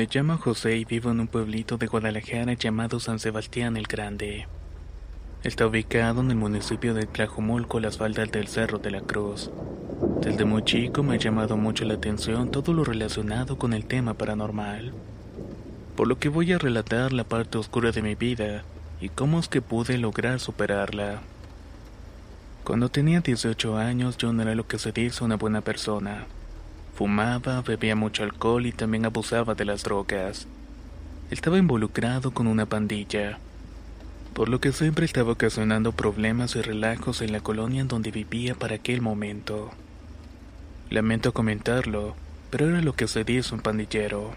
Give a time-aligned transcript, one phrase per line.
[0.00, 4.46] Me llamo José y vivo en un pueblito de Guadalajara llamado San Sebastián el Grande.
[5.44, 9.50] Está ubicado en el municipio de Tlajumulco, las faldas del Cerro de la Cruz.
[10.22, 14.14] Desde muy chico me ha llamado mucho la atención todo lo relacionado con el tema
[14.14, 14.94] paranormal.
[15.96, 18.64] Por lo que voy a relatar la parte oscura de mi vida
[19.02, 21.20] y cómo es que pude lograr superarla.
[22.64, 26.24] Cuando tenía 18 años yo no era lo que se dice una buena persona.
[27.00, 30.46] Fumaba, bebía mucho alcohol y también abusaba de las drogas.
[31.30, 33.38] Estaba involucrado con una pandilla,
[34.34, 38.54] por lo que siempre estaba ocasionando problemas y relajos en la colonia en donde vivía
[38.54, 39.70] para aquel momento.
[40.90, 42.16] Lamento comentarlo,
[42.50, 44.32] pero era lo que se dice un pandillero.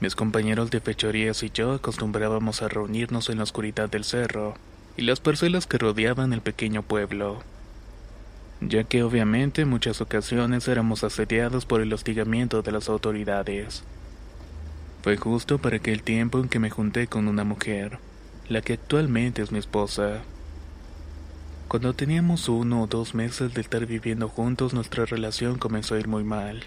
[0.00, 4.54] Mis compañeros de fechorías y yo acostumbrábamos a reunirnos en la oscuridad del cerro
[4.96, 7.42] y las parcelas que rodeaban el pequeño pueblo
[8.60, 13.84] ya que obviamente en muchas ocasiones éramos asediados por el hostigamiento de las autoridades.
[15.02, 17.98] Fue justo para aquel tiempo en que me junté con una mujer,
[18.48, 20.22] la que actualmente es mi esposa.
[21.68, 26.08] Cuando teníamos uno o dos meses de estar viviendo juntos, nuestra relación comenzó a ir
[26.08, 26.64] muy mal.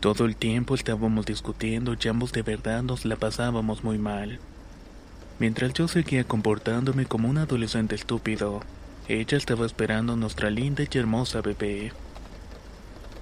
[0.00, 4.40] Todo el tiempo estábamos discutiendo y ambos de verdad nos la pasábamos muy mal.
[5.38, 8.62] Mientras yo seguía comportándome como un adolescente estúpido,
[9.08, 11.92] ella estaba esperando nuestra linda y hermosa bebé.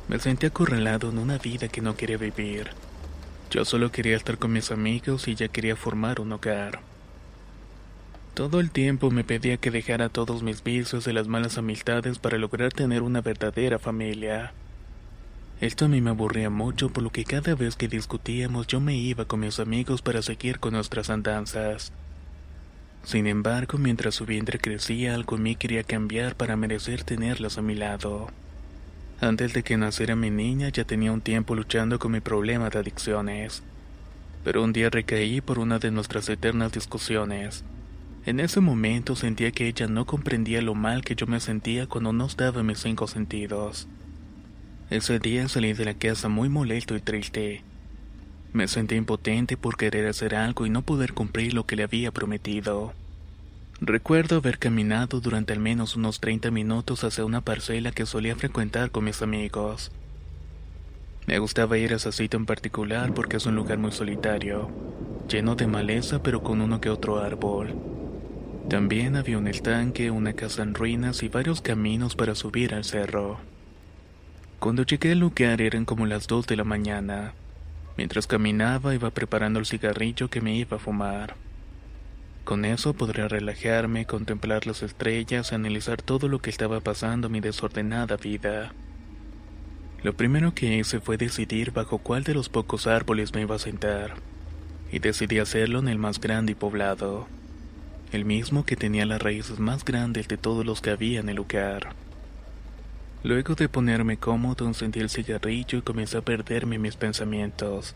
[0.09, 2.71] Me sentí acorralado en una vida que no quería vivir.
[3.51, 6.81] Yo solo quería estar con mis amigos y ya quería formar un hogar.
[8.35, 12.39] Todo el tiempo me pedía que dejara todos mis vicios y las malas amistades para
[12.39, 14.53] lograr tener una verdadera familia.
[15.61, 18.97] Esto a mí me aburría mucho por lo que cada vez que discutíamos yo me
[18.97, 21.93] iba con mis amigos para seguir con nuestras andanzas.
[23.03, 27.63] Sin embargo, mientras su vientre crecía, algo en mí quería cambiar para merecer tenerlas a
[27.63, 28.29] mi lado.
[29.21, 32.79] Antes de que naciera mi niña, ya tenía un tiempo luchando con mi problema de
[32.79, 33.63] adicciones.
[34.45, 37.65] Pero un día recaí por una de nuestras eternas discusiones.
[38.25, 42.13] En ese momento sentía que ella no comprendía lo mal que yo me sentía cuando
[42.13, 43.89] no estaba en mis cinco sentidos.
[44.91, 47.63] Ese día salí de la casa muy molesto y triste.
[48.53, 52.11] Me sentí impotente por querer hacer algo y no poder cumplir lo que le había
[52.11, 52.93] prometido.
[53.81, 58.91] Recuerdo haber caminado durante al menos unos 30 minutos hacia una parcela que solía frecuentar
[58.91, 59.93] con mis amigos.
[61.27, 64.69] Me gustaba ir a ese sitio en particular porque es un lugar muy solitario,
[65.29, 67.75] lleno de maleza pero con uno que otro árbol.
[68.69, 73.39] También había un estanque, una casa en ruinas y varios caminos para subir al cerro.
[74.59, 77.33] Cuando llegué al lugar eran como las 2 de la mañana.
[78.01, 81.35] Mientras caminaba iba preparando el cigarrillo que me iba a fumar.
[82.45, 87.41] Con eso podría relajarme, contemplar las estrellas analizar todo lo que estaba pasando en mi
[87.41, 88.73] desordenada vida.
[90.03, 93.59] Lo primero que hice fue decidir bajo cuál de los pocos árboles me iba a
[93.59, 94.15] sentar,
[94.91, 97.29] y decidí hacerlo en el más grande y poblado,
[98.13, 101.37] el mismo que tenía las raíces más grandes de todos los que había en el
[101.37, 102.00] lugar.
[103.23, 107.95] Luego de ponerme cómodo, encendí el cigarrillo y comencé a perderme mis pensamientos.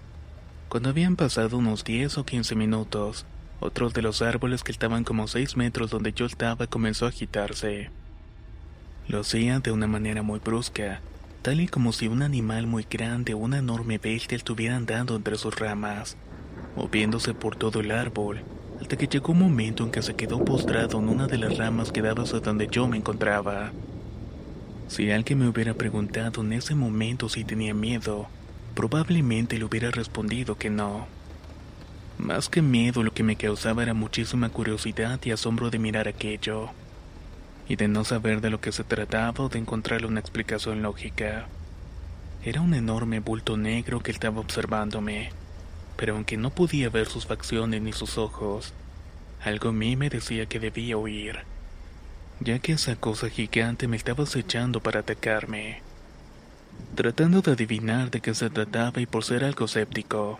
[0.69, 3.25] Cuando habían pasado unos 10 o 15 minutos,
[3.59, 7.88] otro de los árboles que estaban como 6 metros donde yo estaba comenzó a agitarse.
[9.09, 11.00] Lo hacía de una manera muy brusca,
[11.41, 15.38] tal y como si un animal muy grande o una enorme bestia estuviera andando entre
[15.38, 16.19] sus ramas,
[16.76, 18.43] moviéndose por todo el árbol,
[18.79, 21.93] hasta que llegó un momento en que se quedó postrado en una de las ramas
[21.93, 23.73] que daba hacia donde yo me encontraba.
[24.88, 28.28] Si alguien me hubiera preguntado en ese momento si tenía miedo,
[28.75, 31.06] probablemente le hubiera respondido que no.
[32.19, 36.70] Más que miedo, lo que me causaba era muchísima curiosidad y asombro de mirar aquello,
[37.69, 41.48] y de no saber de lo que se trataba o de encontrarle una explicación lógica.
[42.42, 45.30] Era un enorme bulto negro que estaba observándome,
[45.96, 48.75] pero aunque no podía ver sus facciones ni sus ojos,
[49.42, 51.46] algo en mí me decía que debía huir,
[52.40, 55.82] ya que esa cosa gigante me estaba acechando para atacarme.
[56.94, 60.38] Tratando de adivinar de qué se trataba y por ser algo escéptico,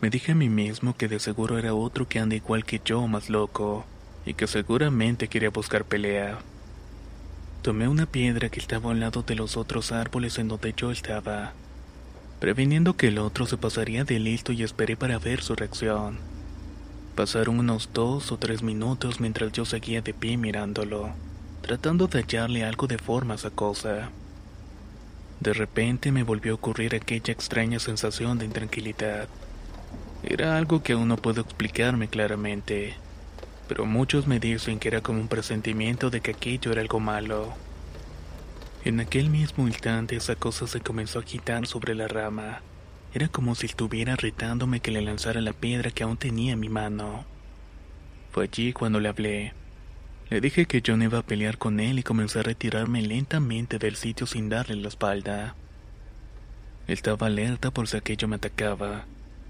[0.00, 3.06] me dije a mí mismo que de seguro era otro que anda igual que yo,
[3.06, 3.84] más loco,
[4.24, 6.38] y que seguramente quería buscar pelea.
[7.62, 11.52] Tomé una piedra que estaba al lado de los otros árboles en donde yo estaba,
[12.38, 16.29] previniendo que el otro se pasaría de listo y esperé para ver su reacción.
[17.20, 21.10] Pasaron unos dos o tres minutos mientras yo seguía de pie mirándolo,
[21.60, 24.08] tratando de hallarle algo de forma a esa cosa.
[25.38, 29.28] De repente me volvió a ocurrir aquella extraña sensación de intranquilidad.
[30.22, 32.94] Era algo que aún no puedo explicarme claramente
[33.68, 37.52] pero muchos me dicen que era como un presentimiento de que aquello era algo malo.
[38.82, 42.62] En aquel mismo instante esa cosa se comenzó a agitar sobre la rama.
[43.12, 46.68] Era como si estuviera retándome que le lanzara la piedra que aún tenía en mi
[46.68, 47.24] mano.
[48.30, 49.52] Fue allí cuando le hablé.
[50.28, 53.78] Le dije que yo no iba a pelear con él y comencé a retirarme lentamente
[53.80, 55.56] del sitio sin darle la espalda.
[56.86, 59.06] Estaba alerta por si aquello me atacaba.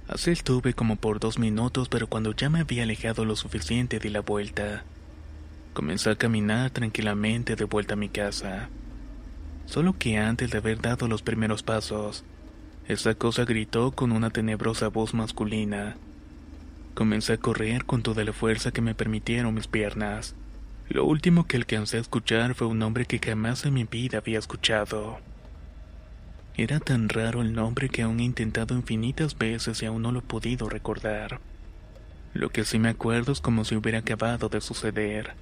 [0.08, 4.08] Así estuve como por dos minutos, pero cuando ya me había alejado lo suficiente di
[4.08, 4.84] la vuelta.
[5.74, 8.70] Comencé a caminar tranquilamente de vuelta a mi casa.
[9.66, 12.24] Solo que antes de haber dado los primeros pasos,
[12.90, 15.96] esa cosa gritó con una tenebrosa voz masculina.
[16.94, 20.34] Comencé a correr con toda la fuerza que me permitieron mis piernas.
[20.88, 24.40] Lo último que alcancé a escuchar fue un nombre que jamás en mi vida había
[24.40, 25.18] escuchado.
[26.56, 30.18] Era tan raro el nombre que aún he intentado infinitas veces y aún no lo
[30.18, 31.40] he podido recordar.
[32.34, 35.36] Lo que sí me acuerdo es como si hubiera acabado de suceder.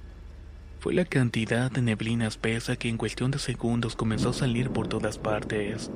[0.79, 4.87] Fue la cantidad de neblina espesa que en cuestión de segundos comenzó a salir por
[4.87, 5.89] todas partes.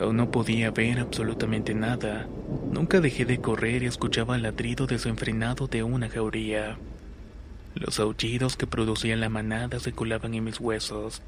[0.00, 2.26] Aún no podía ver absolutamente nada.
[2.72, 6.78] Nunca dejé de correr y escuchaba el ladrido desenfrenado de una jauría.
[7.74, 11.20] Los aullidos que producía la manada se colaban en mis huesos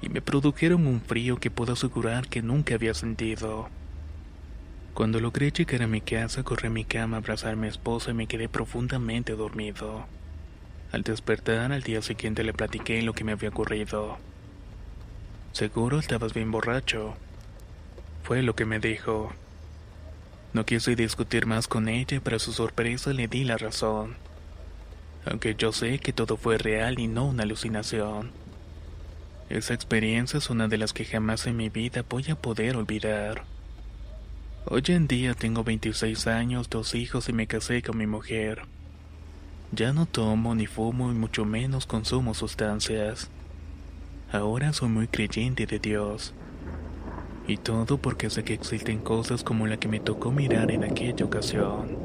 [0.00, 3.68] y me produjeron un frío que puedo asegurar que nunca había sentido.
[4.94, 8.12] Cuando logré llegar a mi casa, corrí a mi cama a abrazar a mi esposa
[8.12, 10.06] y me quedé profundamente dormido.
[10.92, 14.18] Al despertar al día siguiente le platiqué lo que me había ocurrido.
[15.52, 17.16] Seguro estabas bien borracho.
[18.22, 19.32] Fue lo que me dijo.
[20.52, 24.16] No quise discutir más con ella y para su sorpresa le di la razón.
[25.24, 28.32] Aunque yo sé que todo fue real y no una alucinación.
[29.48, 33.44] Esa experiencia es una de las que jamás en mi vida voy a poder olvidar.
[34.66, 38.62] Hoy en día tengo 26 años, dos hijos y me casé con mi mujer.
[39.72, 43.30] Ya no tomo ni fumo y mucho menos consumo sustancias.
[44.32, 46.34] Ahora soy muy creyente de Dios.
[47.50, 51.24] Y todo porque sé que existen cosas como la que me tocó mirar en aquella
[51.24, 51.96] ocasión.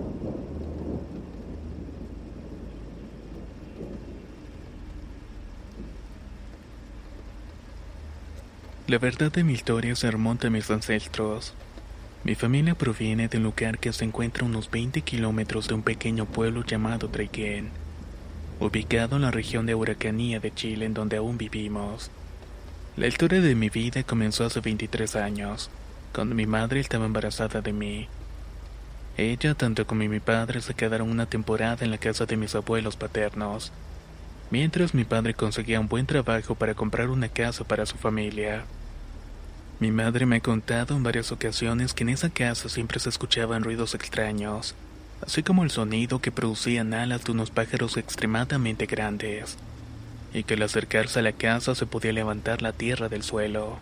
[8.87, 11.53] La verdad de mi historia se remonta a mis ancestros.
[12.23, 15.83] Mi familia proviene de un lugar que se encuentra a unos 20 kilómetros de un
[15.83, 17.69] pequeño pueblo llamado Traiquén,
[18.59, 22.09] ubicado en la región de Huracanía de Chile en donde aún vivimos.
[22.97, 25.69] La historia de mi vida comenzó hace 23 años,
[26.13, 28.07] cuando mi madre estaba embarazada de mí.
[29.17, 32.95] Ella, tanto como mi padre, se quedaron una temporada en la casa de mis abuelos
[32.95, 33.73] paternos,
[34.49, 38.63] mientras mi padre conseguía un buen trabajo para comprar una casa para su familia.
[39.81, 43.65] Mi madre me ha contado en varias ocasiones que en esa casa siempre se escuchaban
[43.65, 44.73] ruidos extraños,
[45.21, 49.57] así como el sonido que producían alas de unos pájaros extremadamente grandes,
[50.35, 53.77] y que al acercarse a la casa se podía levantar la tierra del suelo.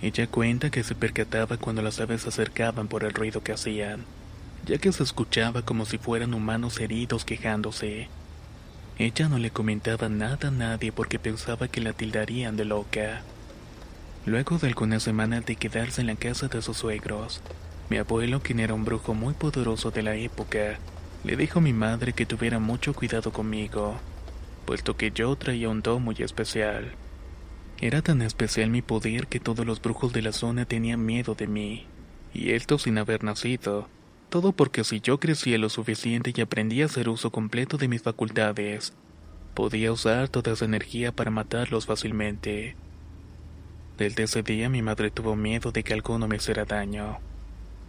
[0.00, 4.04] Ella cuenta que se percataba cuando las aves se acercaban por el ruido que hacían,
[4.64, 8.06] ya que se escuchaba como si fueran humanos heridos quejándose.
[8.96, 13.22] Ella no le comentaba nada a nadie porque pensaba que la tildarían de loca.
[14.26, 17.40] Luego de algunas semanas de quedarse en la casa de sus suegros,
[17.90, 20.78] mi abuelo, quien era un brujo muy poderoso de la época,
[21.24, 23.98] le dijo a mi madre que tuviera mucho cuidado conmigo,
[24.64, 26.98] puesto que yo traía un don muy especial.
[27.80, 31.46] Era tan especial mi poder que todos los brujos de la zona tenían miedo de
[31.46, 31.86] mí,
[32.32, 33.88] y esto sin haber nacido,
[34.30, 38.02] Todo porque si yo crecía lo suficiente y aprendía a hacer uso completo de mis
[38.02, 38.92] facultades,
[39.54, 42.76] podía usar toda esa energía para matarlos fácilmente.
[43.96, 47.20] Desde ese día mi madre tuvo miedo de que alguno me hiciera daño,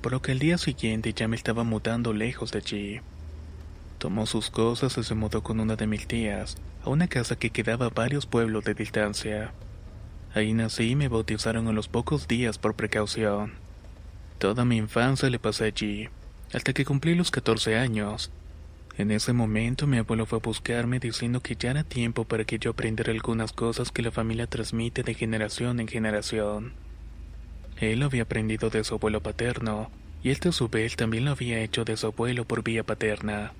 [0.01, 3.01] por lo que el día siguiente ya me estaba mudando lejos de allí.
[3.97, 7.49] Tomó sus cosas y se mudó con una de mis tías a una casa que
[7.49, 9.53] quedaba a varios pueblos de distancia.
[10.33, 13.53] Ahí nací y me bautizaron a los pocos días por precaución.
[14.37, 16.09] Toda mi infancia le pasé allí,
[16.53, 18.31] hasta que cumplí los 14 años.
[18.97, 22.59] En ese momento mi abuelo fue a buscarme diciendo que ya era tiempo para que
[22.59, 26.73] yo aprendiera algunas cosas que la familia transmite de generación en generación.
[27.77, 29.89] Él lo había aprendido de su abuelo paterno,
[30.23, 33.53] y este a su vez también lo había hecho de su abuelo por vía paterna.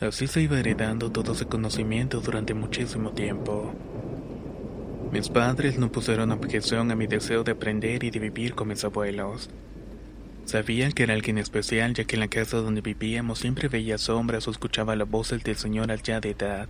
[0.00, 3.72] Así se iba heredando todo ese conocimiento durante muchísimo tiempo.
[5.12, 8.84] Mis padres no pusieron objeción a mi deseo de aprender y de vivir con mis
[8.84, 9.48] abuelos.
[10.46, 14.48] Sabían que era alguien especial ya que en la casa donde vivíamos siempre veía sombras
[14.48, 16.68] o escuchaba las voces del señor allá de edad,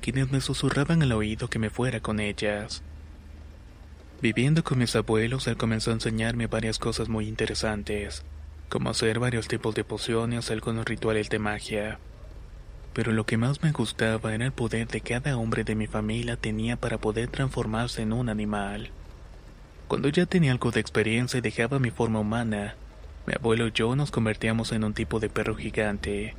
[0.00, 2.82] quienes me susurraban al oído que me fuera con ellas.
[4.20, 8.24] Viviendo con mis abuelos, él comenzó a enseñarme varias cosas muy interesantes,
[8.68, 12.00] como hacer varios tipos de pociones, algunos rituales de magia
[12.98, 16.36] pero lo que más me gustaba era el poder de cada hombre de mi familia
[16.36, 18.90] tenía para poder transformarse en un animal.
[19.86, 22.74] Cuando ya tenía algo de experiencia y dejaba mi forma humana,
[23.24, 26.34] mi abuelo y yo nos convertíamos en un tipo de perro gigante.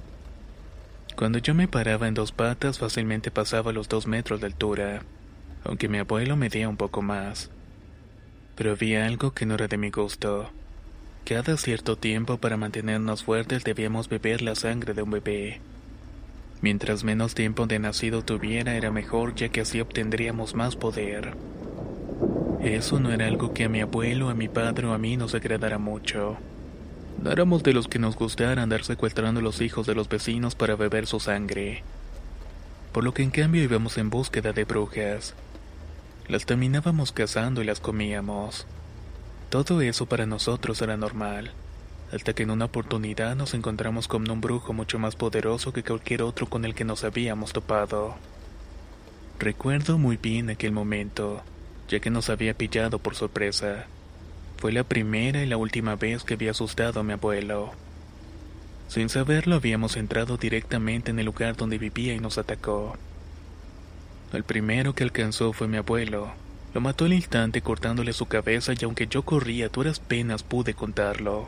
[1.16, 5.04] Cuando yo me paraba en dos patas fácilmente pasaba los dos metros de altura,
[5.63, 7.51] aunque mi abuelo medía un poco más.
[8.58, 10.51] Pero había algo que no era de mi gusto.
[11.24, 15.62] Cada cierto tiempo para mantenernos fuertes debíamos beber la sangre de un bebé.
[16.62, 21.34] Mientras menos tiempo de nacido tuviera era mejor ya que así obtendríamos más poder.
[22.62, 25.34] Eso no era algo que a mi abuelo, a mi padre o a mí nos
[25.34, 26.38] agradara mucho.
[27.24, 30.56] No éramos de los que nos gustara andar secuestrando a los hijos de los vecinos
[30.56, 31.84] para beber su sangre.
[32.92, 35.36] Por lo que en cambio íbamos en búsqueda de brujas.
[36.28, 38.68] Las terminábamos cazando y las comíamos.
[39.50, 41.54] Todo eso para nosotros era normal
[42.12, 46.24] hasta que en una oportunidad nos encontramos con un brujo mucho más poderoso que cualquier
[46.24, 48.16] otro con el que nos habíamos topado.
[49.39, 51.42] Recuerdo muy bien aquel momento,
[51.88, 53.86] ya que nos había pillado por sorpresa.
[54.58, 57.72] Fue la primera y la última vez que había asustado a mi abuelo.
[58.89, 62.98] Sin saberlo habíamos entrado directamente en el lugar donde vivía y nos atacó.
[64.34, 66.32] El primero que alcanzó fue mi abuelo.
[66.74, 70.74] Lo mató al instante cortándole su cabeza y aunque yo corría a duras penas pude
[70.74, 71.48] contarlo.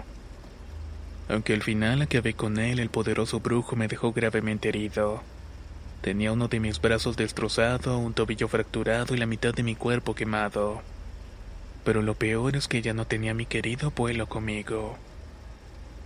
[1.30, 5.24] Aunque al final acabé con él, el poderoso brujo me dejó gravemente herido.
[6.02, 10.16] Tenía uno de mis brazos destrozado, un tobillo fracturado y la mitad de mi cuerpo
[10.16, 10.82] quemado.
[11.84, 14.98] Pero lo peor es que ya no tenía a mi querido abuelo conmigo.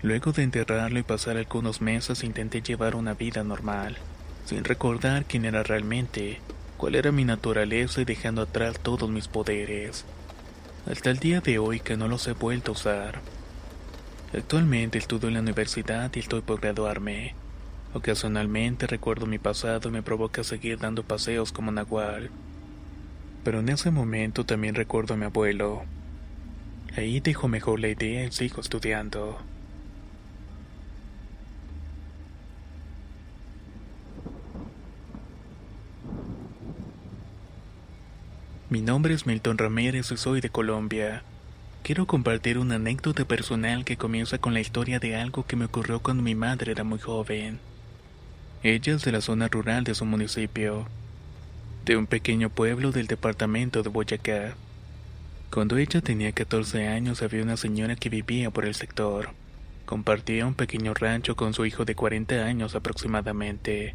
[0.01, 3.97] Luego de enterrarlo y pasar algunos meses intenté llevar una vida normal,
[4.45, 6.41] sin recordar quién era realmente,
[6.77, 10.05] cuál era mi naturaleza y dejando atrás todos mis poderes.
[10.85, 13.21] Hasta el día de hoy que no los he vuelto a usar.
[14.37, 17.33] Actualmente estudio en la universidad y estoy por graduarme.
[17.93, 22.29] Ocasionalmente recuerdo mi pasado y me provoca seguir dando paseos como Nahual.
[23.45, 25.83] Pero en ese momento también recuerdo a mi abuelo.
[26.97, 29.37] Ahí dejo mejor la idea y sigo estudiando.
[38.69, 41.23] Mi nombre es Milton Ramírez y soy de Colombia.
[41.85, 45.99] Quiero compartir una anécdota personal que comienza con la historia de algo que me ocurrió
[45.99, 47.59] cuando mi madre era muy joven.
[48.63, 50.87] Ella es de la zona rural de su municipio,
[51.85, 54.55] de un pequeño pueblo del departamento de Boyacá.
[55.51, 59.29] Cuando ella tenía 14 años había una señora que vivía por el sector.
[59.85, 63.93] Compartía un pequeño rancho con su hijo de 40 años aproximadamente.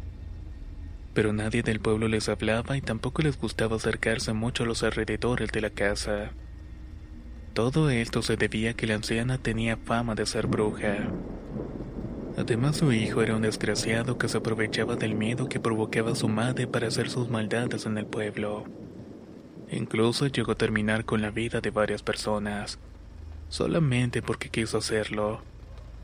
[1.13, 5.51] Pero nadie del pueblo les hablaba y tampoco les gustaba acercarse mucho a los alrededores
[5.51, 6.31] de la casa.
[7.53, 11.09] Todo esto se debía a que la anciana tenía fama de ser bruja.
[12.37, 16.65] Además su hijo era un desgraciado que se aprovechaba del miedo que provocaba su madre
[16.65, 18.63] para hacer sus maldades en el pueblo.
[19.69, 22.79] Incluso llegó a terminar con la vida de varias personas,
[23.49, 25.41] solamente porque quiso hacerlo,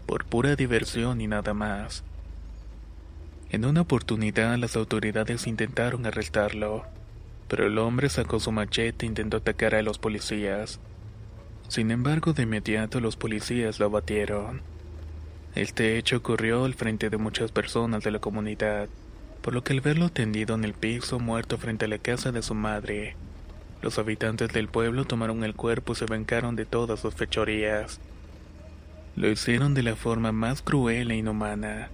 [0.05, 2.03] por pura diversión y nada más.
[3.49, 6.83] En una oportunidad las autoridades intentaron arrestarlo,
[7.47, 10.81] pero el hombre sacó su machete e intentó atacar a los policías.
[11.67, 14.61] Sin embargo, de inmediato los policías lo abatieron.
[15.55, 18.89] Este hecho ocurrió al frente de muchas personas de la comunidad,
[19.41, 22.41] por lo que al verlo tendido en el piso muerto frente a la casa de
[22.41, 23.15] su madre,
[23.81, 27.99] los habitantes del pueblo tomaron el cuerpo y se vengaron de todas sus fechorías.
[29.15, 31.89] Lo hicieron de la forma más cruel e inhumana.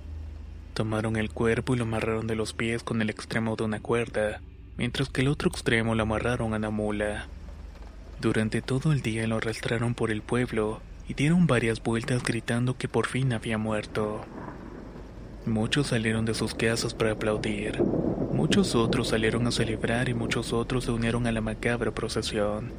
[0.73, 4.41] Tomaron el cuerpo y lo amarraron de los pies con el extremo de una cuerda,
[4.77, 7.27] mientras que el otro extremo lo amarraron a una mula.
[8.23, 12.87] Durante todo el día lo arrastraron por el pueblo y dieron varias vueltas gritando que
[12.87, 14.23] por fin había muerto.
[15.45, 20.85] Muchos salieron de sus casas para aplaudir, muchos otros salieron a celebrar y muchos otros
[20.85, 22.71] se unieron a la macabra procesión.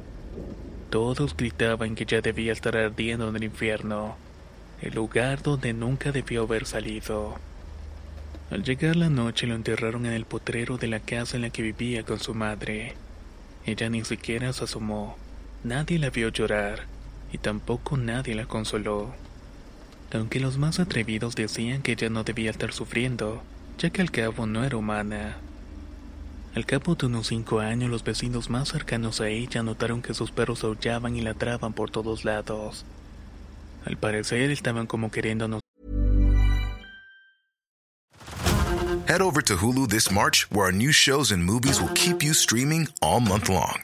[0.89, 4.15] Todos gritaban que ya debía estar ardiendo en el infierno
[4.81, 7.35] el lugar donde nunca debió haber salido.
[8.49, 11.61] Al llegar la noche lo enterraron en el potrero de la casa en la que
[11.61, 12.95] vivía con su madre.
[13.67, 15.17] Ella ni siquiera se asomó,
[15.65, 16.85] nadie la vio llorar
[17.31, 19.13] y tampoco nadie la consoló.
[20.13, 23.43] Aunque los más atrevidos decían que ella no debía estar sufriendo,
[23.79, 25.37] ya que al cabo no era humana.
[26.55, 30.31] Al cabo de unos cinco años los vecinos más cercanos a ella notaron que sus
[30.31, 32.85] perros aullaban y ladraban por todos lados.
[33.85, 35.61] Al parecer estaban como queriéndonos.
[39.07, 42.33] Head over to Hulu this March, where our new shows and movies will keep you
[42.33, 43.83] streaming all month long.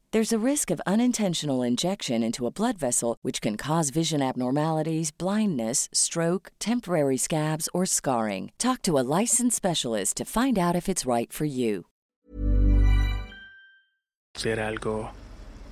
[0.13, 5.09] There's a risk of unintentional injection into a blood vessel, which can cause vision abnormalities,
[5.09, 8.51] blindness, stroke, temporary scabs, or scarring.
[8.57, 11.85] Talk to a licensed specialist to find out if it's right for you.
[14.35, 15.11] Hacer algo.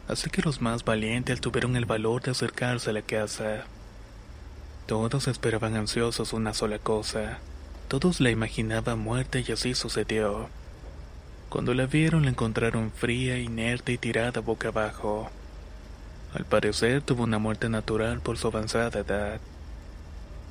[0.08, 3.66] Así que los más valientes tuvieron el valor de acercarse a la casa.
[4.88, 7.40] Todos esperaban ansiosos una sola cosa.
[7.90, 10.48] Todos la imaginaban muerta y así sucedió.
[11.50, 15.32] Cuando la vieron la encontraron fría, inerte y tirada boca abajo.
[16.36, 19.40] Al parecer tuvo una muerte natural por su avanzada edad.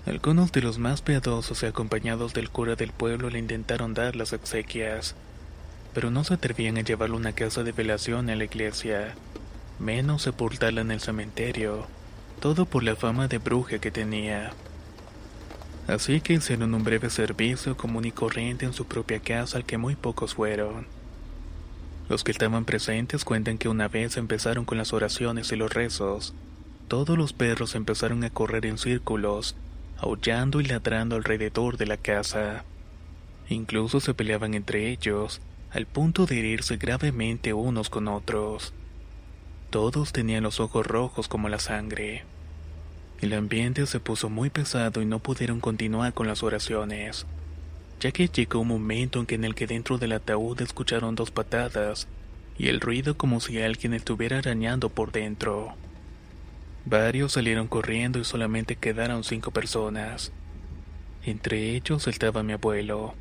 [0.07, 4.33] Algunos de los más piadosos y acompañados del cura del pueblo le intentaron dar las
[4.33, 5.15] exequias,
[5.95, 9.15] pero no se atrevían a llevarlo a una casa de velación en la iglesia,
[9.79, 11.87] menos sepultarla en el cementerio,
[12.41, 14.53] todo por la fama de bruja que tenía.
[15.89, 19.79] Así que hicieron un breve servicio común y corriente en su propia casa al que
[19.79, 20.87] muy pocos fueron.
[22.11, 26.35] Los que estaban presentes cuentan que una vez empezaron con las oraciones y los rezos,
[26.89, 29.57] todos los perros empezaron a correr en círculos,
[29.99, 32.65] aullando y ladrando alrededor de la casa.
[33.49, 38.75] Incluso se peleaban entre ellos, al punto de herirse gravemente unos con otros.
[39.71, 42.25] Todos tenían los ojos rojos como la sangre.
[43.21, 47.27] El ambiente se puso muy pesado y no pudieron continuar con las oraciones,
[47.99, 51.33] ya que llegó un momento en que en el que dentro del ataúd escucharon dos
[51.33, 52.07] patadas
[52.57, 55.75] y el ruido como si alguien estuviera arañando por dentro.
[56.85, 60.33] Varios salieron corriendo y solamente quedaron cinco personas.
[61.25, 63.15] Entre ellos estaba mi abuelo.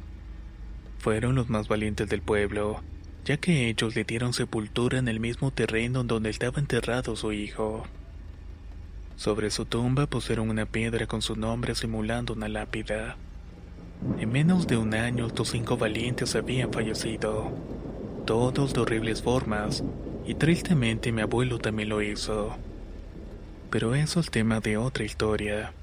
[1.00, 2.84] Fueron los más valientes del pueblo,
[3.26, 7.88] ya que ellos le dieron sepultura en el mismo terreno donde estaba enterrado su hijo.
[9.18, 13.18] Sobre su tumba pusieron una piedra con su nombre simulando una lápida.
[14.20, 17.52] En menos de un año, estos cinco valientes habían fallecido,
[18.28, 19.84] todos de horribles formas,
[20.28, 22.56] y tristemente mi abuelo también lo hizo.
[23.72, 25.74] Pero eso es tema de otra historia.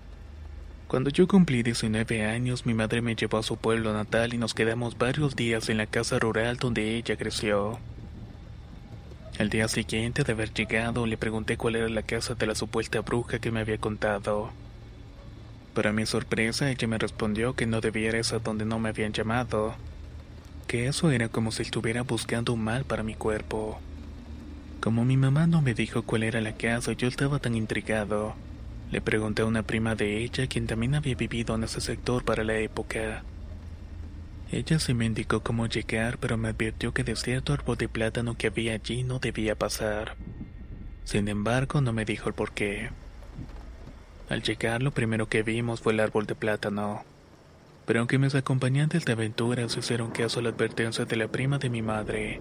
[0.86, 4.54] Cuando yo cumplí 19 años, mi madre me llevó a su pueblo natal y nos
[4.54, 7.80] quedamos varios días en la casa rural donde ella creció.
[9.36, 13.00] Al día siguiente de haber llegado, le pregunté cuál era la casa de la supuesta
[13.00, 14.50] bruja que me había contado.
[15.74, 19.12] Para mi sorpresa, ella me respondió que no debía ir a donde no me habían
[19.12, 19.74] llamado,
[20.68, 23.80] que eso era como si estuviera buscando un mal para mi cuerpo.
[24.80, 28.36] Como mi mamá no me dijo cuál era la casa, yo estaba tan intrigado.
[28.92, 32.44] Le pregunté a una prima de ella, quien también había vivido en ese sector para
[32.44, 33.24] la época.
[34.54, 38.36] Ella sí me indicó cómo llegar, pero me advirtió que de cierto árbol de plátano
[38.36, 40.14] que había allí no debía pasar.
[41.02, 42.90] Sin embargo, no me dijo el por qué.
[44.28, 47.02] Al llegar, lo primero que vimos fue el árbol de plátano.
[47.84, 51.68] Pero aunque mis acompañantes de aventuras hicieron caso a la advertencia de la prima de
[51.68, 52.40] mi madre,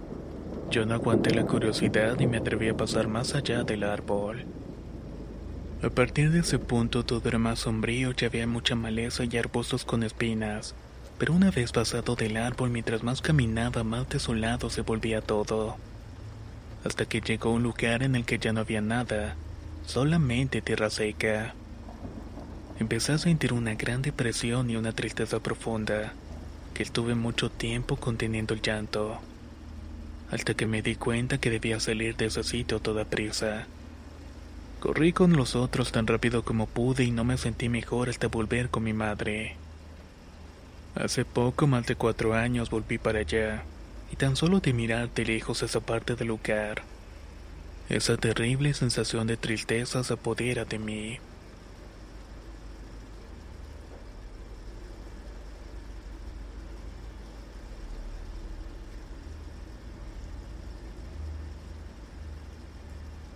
[0.70, 4.46] yo no aguanté la curiosidad y me atreví a pasar más allá del árbol.
[5.82, 9.84] A partir de ese punto todo era más sombrío y había mucha maleza y arbustos
[9.84, 10.76] con espinas,
[11.18, 15.78] pero una vez pasado del árbol mientras más caminaba más desolado se volvía todo.
[16.84, 19.36] Hasta que llegó a un lugar en el que ya no había nada,
[19.86, 21.54] solamente tierra seca.
[22.80, 26.14] Empecé a sentir una gran depresión y una tristeza profunda,
[26.74, 29.20] que estuve mucho tiempo conteniendo el llanto,
[30.32, 33.68] hasta que me di cuenta que debía salir de ese sitio toda prisa.
[34.80, 38.70] Corrí con los otros tan rápido como pude y no me sentí mejor hasta volver
[38.70, 39.63] con mi madre.
[40.96, 43.64] Hace poco, más de cuatro años, volví para allá,
[44.12, 46.84] y tan solo de mirar de lejos esa parte del lugar,
[47.90, 51.20] esa terrible sensación de tristeza se apodera de mí.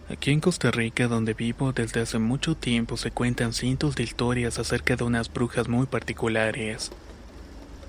[0.09, 4.57] Aquí en Costa Rica, donde vivo desde hace mucho tiempo, se cuentan cientos de historias
[4.59, 6.91] acerca de unas brujas muy particulares.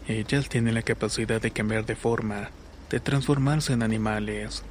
[0.09, 2.49] Ellas tienen la capacidad de cambiar de forma,
[2.89, 4.63] de transformarse en animales,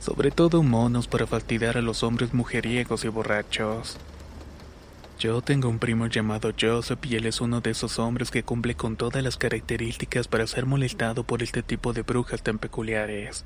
[0.00, 3.98] sobre todo monos para fastidiar a los hombres mujeriegos y borrachos.
[5.20, 8.74] Yo tengo un primo llamado Joseph y él es uno de esos hombres que cumple
[8.74, 13.44] con todas las características para ser molestado por este tipo de brujas tan peculiares.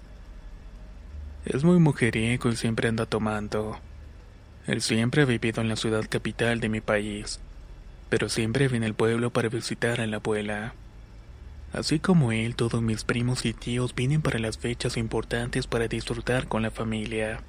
[1.44, 3.78] Es muy mujeriego y siempre anda tomando.
[4.66, 7.38] Él siempre ha vivido en la ciudad capital de mi país,
[8.08, 10.72] pero siempre viene al pueblo para visitar a la abuela.
[11.74, 16.46] Así como él, todos mis primos y tíos vienen para las fechas importantes para disfrutar
[16.46, 17.40] con la familia.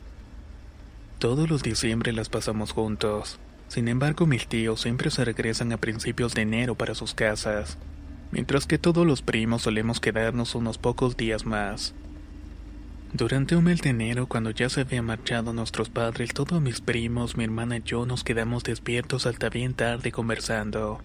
[1.20, 3.38] Todos los diciembre las pasamos juntos.
[3.68, 7.78] Sin embargo, mis tíos siempre se regresan a principios de enero para sus casas,
[8.32, 11.94] mientras que todos los primos solemos quedarnos unos pocos días más.
[13.14, 17.38] Durante un mes de enero, cuando ya se habían marchado nuestros padres, todos mis primos,
[17.38, 21.00] mi hermana y yo nos quedamos despiertos hasta bien tarde conversando.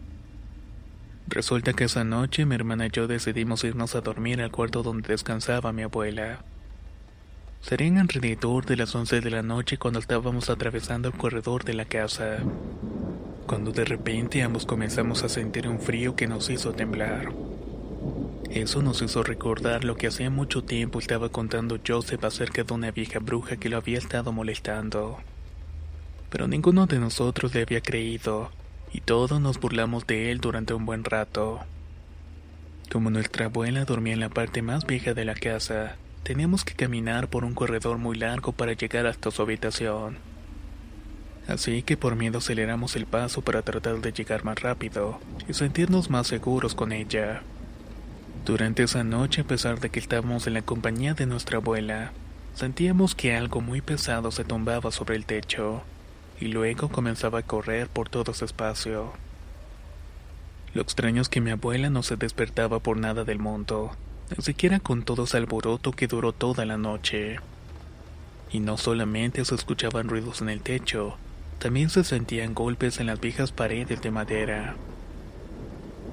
[1.30, 5.06] Resulta que esa noche mi hermana y yo decidimos irnos a dormir al cuarto donde
[5.06, 6.44] descansaba mi abuela.
[7.60, 11.84] Serían alrededor de las 11 de la noche cuando estábamos atravesando el corredor de la
[11.84, 12.38] casa,
[13.46, 17.32] cuando de repente ambos comenzamos a sentir un frío que nos hizo temblar.
[18.50, 22.90] Eso nos hizo recordar lo que hacía mucho tiempo estaba contando Joseph acerca de una
[22.90, 25.18] vieja bruja que lo había estado molestando.
[26.28, 28.50] Pero ninguno de nosotros le había creído,
[28.92, 31.61] y todos nos burlamos de él durante un buen rato.
[32.90, 37.29] Como nuestra abuela dormía en la parte más vieja de la casa, teníamos que caminar
[37.29, 40.18] por un corredor muy largo para llegar hasta su habitación.
[41.46, 46.11] Así que por miedo aceleramos el paso para tratar de llegar más rápido y sentirnos
[46.11, 47.42] más seguros con ella.
[48.44, 52.12] Durante esa noche, a pesar de que estábamos en la compañía de nuestra abuela,
[52.55, 55.83] sentíamos que algo muy pesado se tumbaba sobre el techo,
[56.40, 59.12] y luego comenzaba a correr por todo ese espacio.
[60.72, 63.90] Lo extraño es que mi abuela no se despertaba por nada del mundo,
[64.37, 67.37] ni siquiera con todo ese alboroto que duró toda la noche.
[68.50, 71.16] Y no solamente se escuchaban ruidos en el techo,
[71.59, 74.76] también se sentían golpes en las viejas paredes de madera.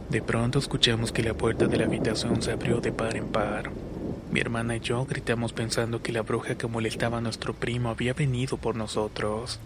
[0.09, 3.71] De pronto escuchamos que la puerta de la habitación se abrió de par en par.
[4.31, 8.13] Mi hermana y yo gritamos pensando que la bruja que molestaba a nuestro primo había
[8.13, 9.59] venido por nosotros.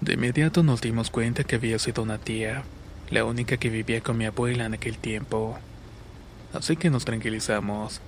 [0.00, 2.62] De inmediato nos dimos cuenta que había sido una tía,
[3.10, 5.58] la única que vivía con mi abuela en aquel tiempo.
[6.52, 8.00] Así que nos tranquilizamos.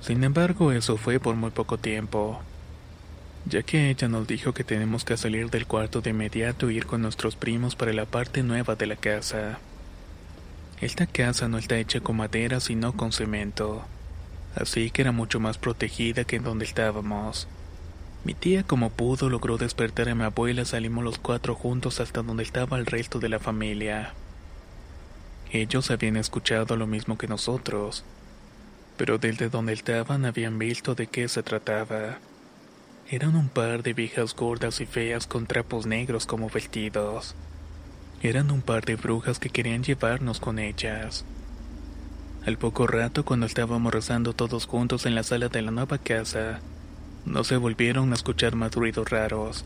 [0.00, 2.40] Sin embargo, eso fue por muy poco tiempo,
[3.46, 6.86] ya que ella nos dijo que tenemos que salir del cuarto de inmediato e ir
[6.86, 9.58] con nuestros primos para la parte nueva de la casa.
[10.80, 13.86] Esta casa no está hecha con madera sino con cemento,
[14.54, 17.48] así que era mucho más protegida que en donde estábamos.
[18.24, 22.42] Mi tía como pudo logró despertar a mi abuela, salimos los cuatro juntos hasta donde
[22.42, 24.14] estaba el resto de la familia.
[25.52, 28.02] Ellos habían escuchado lo mismo que nosotros,
[28.96, 32.18] pero desde donde estaban habían visto de qué se trataba.
[33.10, 37.34] Eran un par de viejas gordas y feas con trapos negros como vestidos.
[38.22, 41.26] Eran un par de brujas que querían llevarnos con ellas.
[42.46, 46.60] Al poco rato, cuando estábamos rezando todos juntos en la sala de la nueva casa,
[47.24, 49.64] no se volvieron a escuchar más ruidos raros,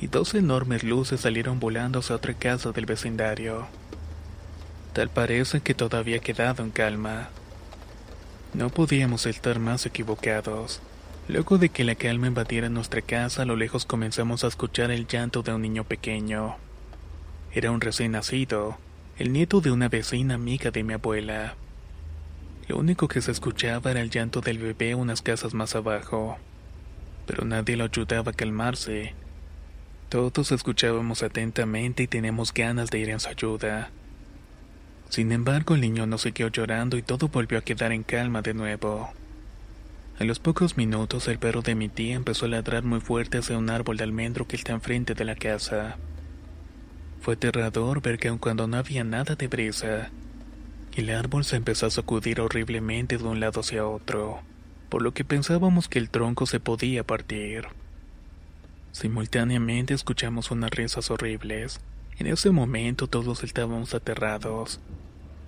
[0.00, 3.66] y dos enormes luces salieron volando hacia otra casa del vecindario.
[4.92, 7.28] Tal parece que todavía quedado en calma.
[8.54, 10.80] No podíamos estar más equivocados.
[11.28, 15.06] Luego de que la calma invadiera nuestra casa, a lo lejos comenzamos a escuchar el
[15.06, 16.56] llanto de un niño pequeño.
[17.52, 18.78] Era un recién nacido,
[19.18, 21.54] el nieto de una vecina amiga de mi abuela.
[22.66, 26.38] Lo único que se escuchaba era el llanto del bebé unas casas más abajo,
[27.28, 29.14] pero nadie lo ayudaba a calmarse.
[30.08, 33.90] Todos escuchábamos atentamente y teníamos ganas de ir en su ayuda.
[35.10, 38.54] Sin embargo, el niño no siguió llorando y todo volvió a quedar en calma de
[38.54, 39.10] nuevo.
[40.18, 43.58] A los pocos minutos el perro de mi tía empezó a ladrar muy fuerte hacia
[43.58, 45.98] un árbol de almendro que está enfrente de la casa.
[47.20, 50.10] Fue aterrador ver que aun cuando no había nada de brisa,
[50.96, 54.40] el árbol se empezó a sacudir horriblemente de un lado hacia otro,
[54.88, 57.66] por lo que pensábamos que el tronco se podía partir.
[58.92, 61.80] Simultáneamente escuchamos unas risas horribles.
[62.18, 64.80] En ese momento todos estábamos aterrados.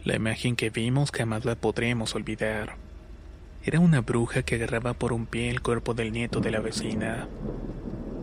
[0.05, 2.77] La imagen que vimos jamás la podremos olvidar.
[3.65, 7.29] Era una bruja que agarraba por un pie el cuerpo del nieto de la vecina.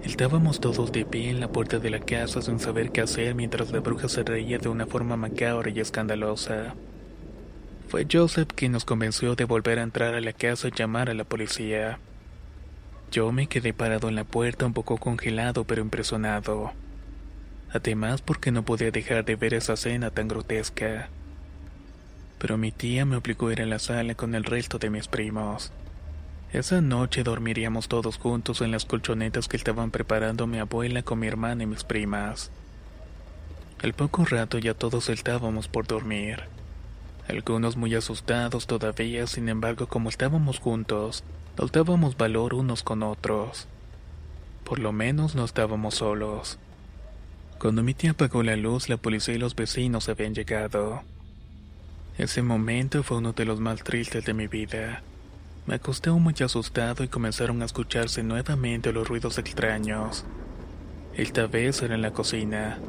[0.03, 3.71] Estábamos todos de pie en la puerta de la casa sin saber qué hacer mientras
[3.71, 6.75] la bruja se reía de una forma macabra y escandalosa.
[7.88, 11.13] Fue Joseph quien nos convenció de volver a entrar a la casa y llamar a
[11.13, 12.00] la policía.
[13.12, 16.73] Yo me quedé parado en la puerta un poco congelado pero impresionado.
[17.71, 21.10] Además porque no podía dejar de ver esa escena tan grotesca
[22.38, 25.08] pero mi tía me obligó a ir a la sala con el resto de mis
[25.08, 25.71] primos.
[26.54, 31.28] Esa noche dormiríamos todos juntos en las colchonetas que estaban preparando mi abuela con mi
[31.28, 32.52] hermana y mis primas.
[33.82, 36.43] Al poco rato ya todos estábamos por dormir.
[37.27, 41.23] Algunos muy asustados todavía, sin embargo, como estábamos juntos,
[41.57, 43.67] nos dábamos valor unos con otros.
[44.63, 46.57] Por lo menos no estábamos solos.
[47.59, 51.01] Cuando mi tía apagó la luz, la policía y los vecinos habían llegado.
[52.17, 55.01] Ese momento fue uno de los más tristes de mi vida.
[55.65, 60.23] Me acosté muy asustado y comenzaron a escucharse nuevamente los ruidos extraños.
[61.15, 62.79] Esta vez era en la cocina.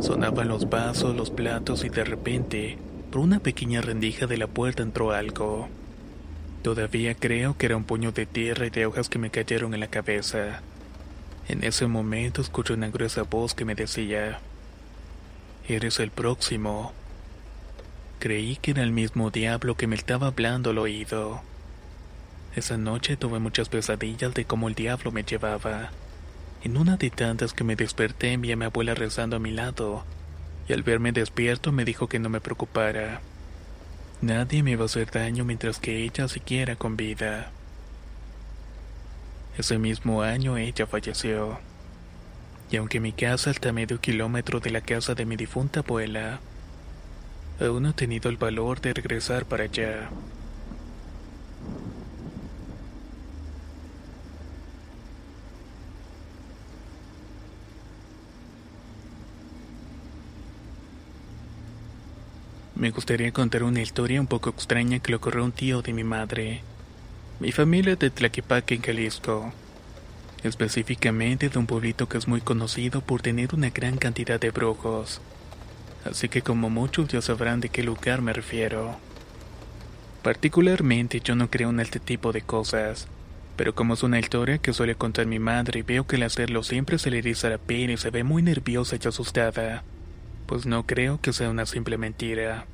[0.00, 2.78] Sonaban los vasos, los platos y de repente,
[3.14, 5.68] por una pequeña rendija de la puerta entró algo.
[6.64, 9.78] Todavía creo que era un puño de tierra y de hojas que me cayeron en
[9.78, 10.62] la cabeza.
[11.46, 14.40] En ese momento escuché una gruesa voz que me decía,
[15.68, 16.92] Eres el próximo.
[18.18, 21.40] Creí que era el mismo diablo que me estaba hablando al oído.
[22.56, 25.92] Esa noche tuve muchas pesadillas de cómo el diablo me llevaba.
[26.64, 30.02] En una de tantas que me desperté vi a mi abuela rezando a mi lado,
[30.68, 33.20] y al verme despierto me dijo que no me preocupara.
[34.20, 37.50] Nadie me iba a hacer daño mientras que ella siguiera con vida.
[39.58, 41.58] Ese mismo año ella falleció.
[42.70, 46.40] Y aunque mi casa está a medio kilómetro de la casa de mi difunta abuela,
[47.60, 50.10] Aún no he tenido el valor de regresar para allá.
[62.84, 65.94] Me gustaría contar una historia un poco extraña que le ocurrió a un tío de
[65.94, 66.60] mi madre.
[67.40, 69.54] Mi familia es de Tlaquepaque, en Jalisco.
[70.42, 75.22] Específicamente de un pueblito que es muy conocido por tener una gran cantidad de brujos
[76.04, 78.98] así que como muchos ya sabrán de qué lugar me refiero.
[80.22, 83.08] Particularmente yo no creo en este tipo de cosas,
[83.56, 86.62] pero como es una historia que suele contar mi madre y veo que al hacerlo
[86.62, 89.84] siempre se le eriza la piel y se ve muy nerviosa y asustada,
[90.46, 92.66] pues no creo que sea una simple mentira.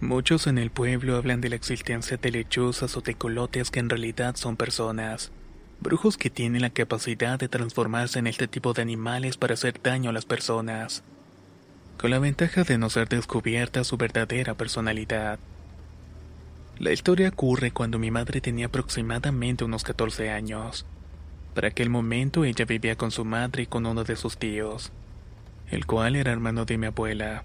[0.00, 4.36] Muchos en el pueblo hablan de la existencia de lechuzas o tecolotes que en realidad
[4.36, 5.32] son personas,
[5.80, 10.10] brujos que tienen la capacidad de transformarse en este tipo de animales para hacer daño
[10.10, 11.02] a las personas
[11.98, 15.40] con la ventaja de no ser descubierta su verdadera personalidad.
[16.78, 20.86] La historia ocurre cuando mi madre tenía aproximadamente unos 14 años.
[21.54, 24.92] Para aquel momento ella vivía con su madre y con uno de sus tíos,
[25.72, 27.42] el cual era hermano de mi abuela,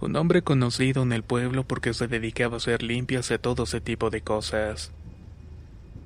[0.00, 3.80] un hombre conocido en el pueblo porque se dedicaba a hacer limpias y todo ese
[3.80, 4.92] tipo de cosas.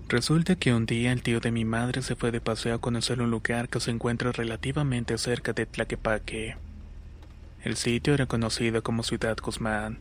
[0.08, 3.20] Resulta que un día el tío de mi madre se fue de paseo a conocer
[3.20, 6.56] un lugar que se encuentra relativamente cerca de Tlaquepaque.
[7.62, 9.98] El sitio era conocido como Ciudad Guzmán.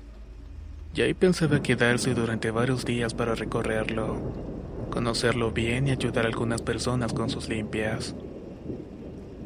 [0.94, 4.20] Y ahí pensaba quedarse durante varios días para recorrerlo,
[4.90, 8.16] conocerlo bien y ayudar a algunas personas con sus limpias.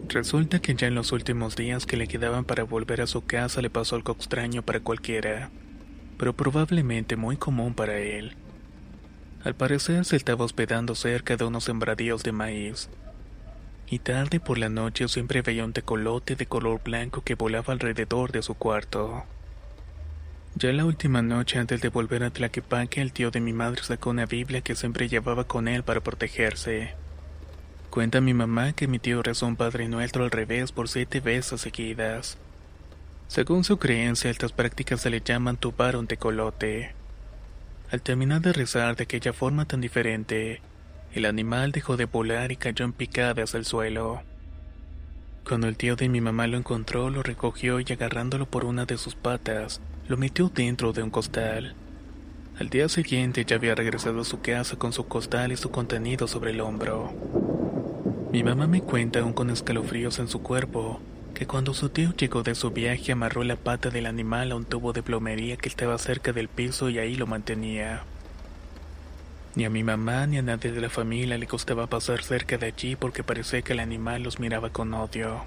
[0.09, 3.61] Resulta que ya en los últimos días que le quedaban para volver a su casa
[3.61, 5.51] le pasó algo extraño para cualquiera,
[6.17, 8.37] pero probablemente muy común para él.
[9.43, 12.89] Al parecer se estaba hospedando cerca de unos sembradíos de maíz.
[13.87, 18.31] y tarde por la noche siempre veía un tecolote de color blanco que volaba alrededor
[18.31, 19.27] de su cuarto.
[20.55, 24.09] Ya la última noche antes de volver a Tlaquepaque, el tío de mi madre sacó
[24.11, 26.97] una Biblia que siempre llevaba con él para protegerse.
[27.95, 31.61] Cuenta mi mamá que mi tío rezó un Padre Nuestro al revés por siete veces
[31.61, 32.37] seguidas.
[33.29, 36.93] Según su creencia, estas prácticas se le llaman tubar un tecolote.
[37.89, 40.59] Al terminar de rezar de aquella forma tan diferente,
[41.13, 44.23] el animal dejó de volar y cayó en picadas al suelo.
[45.47, 48.97] Cuando el tío de mi mamá lo encontró, lo recogió y agarrándolo por una de
[48.97, 49.79] sus patas,
[50.09, 51.75] lo metió dentro de un costal.
[52.59, 56.27] Al día siguiente ya había regresado a su casa con su costal y su contenido
[56.27, 57.13] sobre el hombro.
[58.35, 60.99] Mi mamá me cuenta aún con escalofríos en su cuerpo
[61.33, 64.65] que cuando su tío llegó de su viaje amarró la pata del animal a un
[64.65, 68.03] tubo de plomería que estaba cerca del piso y ahí lo mantenía.
[69.55, 72.65] Ni a mi mamá ni a nadie de la familia le costaba pasar cerca de
[72.65, 75.45] allí porque parecía que el animal los miraba con odio.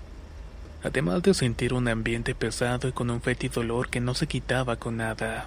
[0.83, 4.77] Además de sentir un ambiente pesado y con un fétido dolor que no se quitaba
[4.77, 5.47] con nada.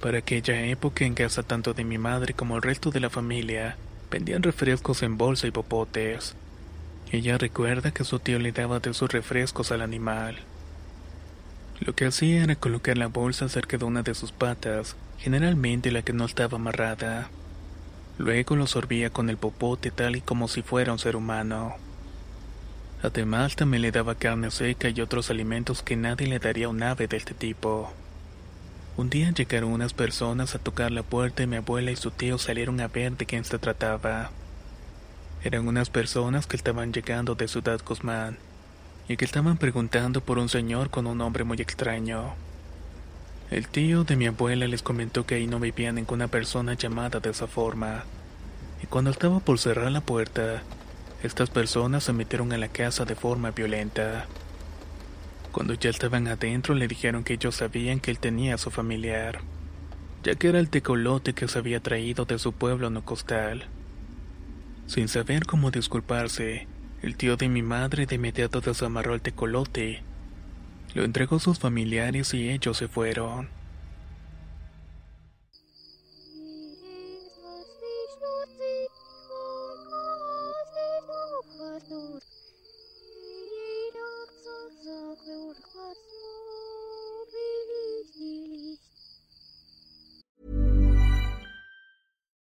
[0.00, 3.76] Para aquella época en casa tanto de mi madre como el resto de la familia
[4.10, 6.34] vendían refrescos en bolsa y popotes.
[7.10, 10.38] Ella recuerda que su tío le daba de sus refrescos al animal.
[11.80, 16.02] Lo que hacía era colocar la bolsa cerca de una de sus patas, generalmente la
[16.02, 17.30] que no estaba amarrada.
[18.18, 21.74] Luego lo sorbía con el popote tal y como si fuera un ser humano.
[23.02, 26.82] Además también le daba carne seca y otros alimentos que nadie le daría a un
[26.82, 27.90] ave de este tipo.
[29.00, 32.36] Un día llegaron unas personas a tocar la puerta y mi abuela y su tío
[32.36, 34.30] salieron a ver de quién se trataba.
[35.42, 38.36] Eran unas personas que estaban llegando de Ciudad Guzmán
[39.08, 42.34] y que estaban preguntando por un señor con un nombre muy extraño.
[43.50, 47.30] El tío de mi abuela les comentó que ahí no vivía ninguna persona llamada de
[47.30, 48.04] esa forma.
[48.82, 50.62] Y cuando estaba por cerrar la puerta,
[51.22, 54.26] estas personas se metieron a la casa de forma violenta.
[55.52, 59.40] Cuando ya estaban adentro le dijeron que ellos sabían que él tenía a su familiar,
[60.22, 63.66] ya que era el tecolote que se había traído de su pueblo no costal.
[64.86, 66.68] Sin saber cómo disculparse,
[67.02, 70.02] el tío de mi madre de inmediato desamarró el tecolote,
[70.94, 73.59] lo entregó a sus familiares y ellos se fueron.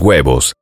[0.00, 0.54] huevos.